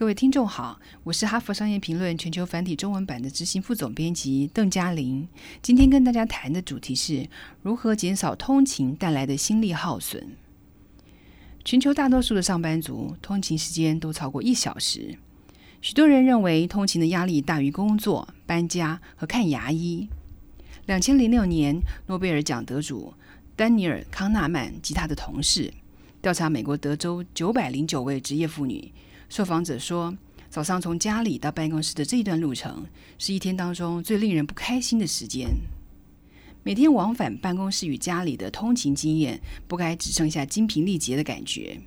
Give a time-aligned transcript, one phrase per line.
[0.00, 5.28] 各位听众好，我是哈佛商业评论全球繁体中文版的执行副总编辑邓嘉玲。
[5.60, 7.28] 今天跟大家谈的主题是
[7.60, 10.38] 如何减少通勤带来的心力耗损。
[11.66, 15.18] 全球大多数的上班族通勤时间都超过一小时，
[15.82, 20.08] 许多人认为通勤的压力大于工作、搬家和看牙医。
[20.86, 23.12] 两千零六年，诺贝尔奖得主
[23.54, 25.70] 丹尼尔·康纳曼及他的同事
[26.22, 28.90] 调查美国德州九百零九位职业妇女。
[29.30, 30.12] 受访者说，
[30.50, 32.84] 早上从家里到办公室的这一段路程，
[33.16, 35.48] 是一天当中最令人不开心的时间。
[36.64, 41.80] 每天往返办公室与家里的通勤经验，不该只剩下精疲力竭的感觉。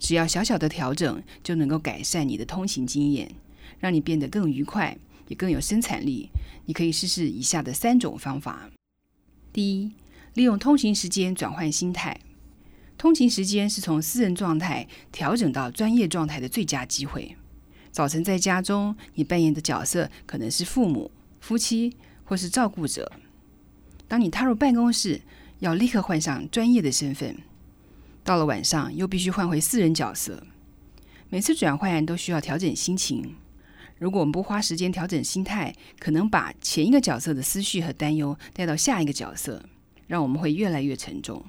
[0.00, 3.30] 只要小小的调整，就能够改善你的通勤经验，
[3.78, 6.30] 让你变得更愉快，也更有生产力。
[6.66, 8.68] 你可以试试以下的三种方法：
[9.52, 9.92] 第一，
[10.34, 12.20] 利用通勤时间转换心态。
[13.00, 17.34] 通勤时间是从私人状态调整到专业状态的最佳机会。
[17.90, 23.10] 早晨在家中，你扮演的角色可能是父母、夫妻或是照顾者；
[24.06, 25.22] 当你踏入办公室，
[25.60, 27.38] 要立刻换上专业的身份。
[28.22, 30.42] 到了晚上，又必须换回私人角色。
[31.30, 33.34] 每次转换都需要调整心情。
[33.98, 39.64] 如果我们不花时间调整心态，可能把前一个角色的思绪和担忧带到下一个角色，
[40.06, 41.42] 让我们会越来越沉重。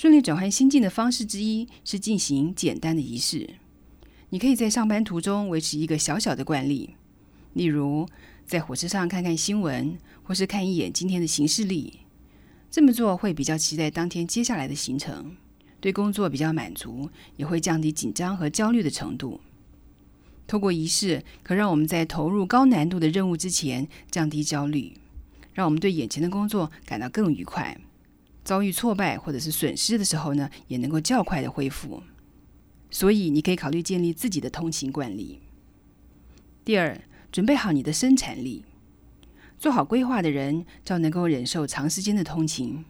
[0.00, 3.54] 顺利转换心境的方式之一是进行简单的仪式。
[4.28, 6.94] 你可以在上班途中维持一个小小的惯例，
[7.54, 8.08] 例如
[8.46, 11.98] 在火车上看看新闻，或是看一眼今天的行事历。
[12.70, 15.36] 这么做会比较期待当天接下来的行程，
[15.80, 19.40] 对工作比较满足，也会降低紧张和焦虑的程度。
[20.46, 24.92] 透过仪式，可让我们在投入高难度的任务之前降低焦虑，
[25.52, 27.76] 让我们对眼前的工作感到更愉快。
[28.48, 32.02] 遭遇挫败或者是损失的时候呢，也能够较快的恢复。
[32.90, 35.40] 所以你可以考虑建立自己的通勤惯例。
[36.64, 36.98] 第二，
[37.30, 38.64] 准备好你的生产力。
[39.58, 42.82] 做好规划的人，较能够忍受长时间的通勤。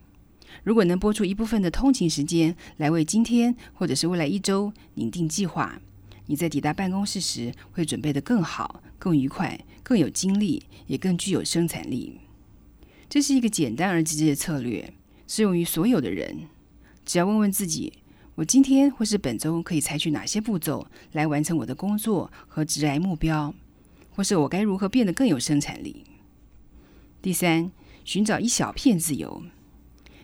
[0.63, 5.81] 如果能拨出一部分的通勤时间来为今天或者是未来一周拟定计划，
[6.27, 12.21] 你在抵达办公室时会准备的更好、更愉快、更有精力，也更具有生产力。
[13.09, 14.95] 这是一个简单而直接的策略。
[15.29, 16.49] 适用于所有的人，
[17.05, 17.93] 只要问问自己：
[18.35, 23.55] 我今天或是本周可以采取哪些步骤来完成我的工作和职癌目标，
[24.11, 26.05] 或是我该如何变得更有生产力？
[27.21, 27.71] 第三，
[28.05, 29.43] 寻找一小片自由。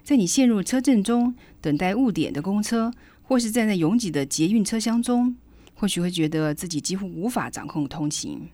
[0.02, 2.90] 在你陷入车阵中等待误点的公车，
[3.22, 5.36] 或是站在拥挤的捷运车厢中，
[5.74, 8.48] 或许会觉得自己几乎无法掌控通勤。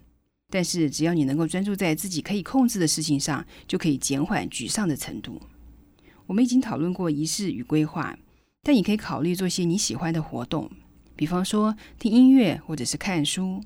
[0.49, 5.41] 但是，只要你能够专注在自己可以控制的事情上，就可以减缓沮丧的程度。
[6.31, 8.17] 我们已经讨论过仪式与规划，
[8.63, 10.71] 但你可以考虑做些你喜欢的活动，
[11.17, 13.61] 比方说听音乐或者是看书。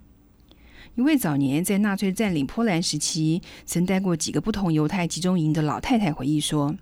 [0.95, 6.75] 一位早年在纳粹占领波兰时期曾待过几个不同犹太集中营的老太太回忆说，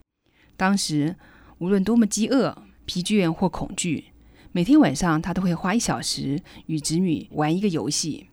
[0.56, 1.16] 当时
[1.58, 4.04] 无论多么饥饿、疲倦或恐惧，
[4.52, 8.28] 每天晚上她都会花一小时与子女玩一个游戏。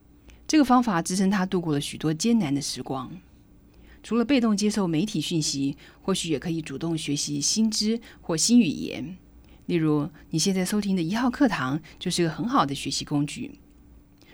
[0.48, 3.10] 这个方法支撑她度过了许多艰难的时光。
[4.02, 9.18] 除了被动接受媒体讯息，或许也可以主动学习新知或新语言。
[9.66, 13.60] 例如，你现在收听的一号课堂就是个很好的学习工具。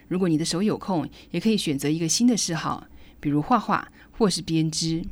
[0.07, 2.87] 如果你的手有空，也可以选择一个新的嗜好，
[3.19, 5.03] 比如画画或是编织。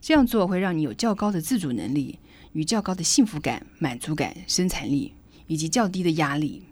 [0.00, 2.18] 这样做会让你有较高的自主能力，
[2.52, 5.12] 与较高的幸福感、满足感、生产力，
[5.46, 6.62] 以及较低的压力。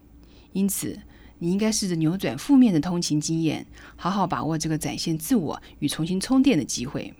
[0.51, 0.99] 因此，
[1.39, 7.13] 你应该试着扭转负面的通勤经验，好好把握这个展现自我与重新充电的机会。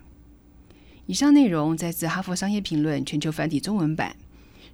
[1.05, 4.15] 以上内容摘自《哈佛商业评论》全球繁体中文版，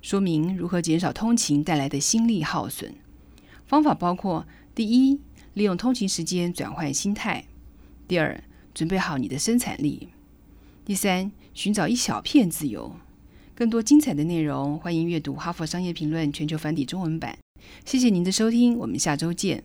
[0.02, 2.94] 说明如何减少通勤带来的心力耗损。
[3.66, 4.46] 方法包括：
[4.76, 5.20] 第一，
[5.54, 7.46] 利用通勤时间转换心态；
[8.08, 10.10] 第二，准备好你的生产力；
[10.84, 12.96] 第三，寻找一小片自由。
[13.56, 17.38] 更多精彩的内容，欢迎阅读《哈佛商业评论》全球繁体中文版。
[17.86, 19.64] 谢谢您的收听，我们下周见。